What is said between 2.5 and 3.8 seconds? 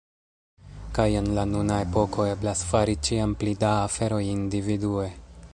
fari ĉiam pli da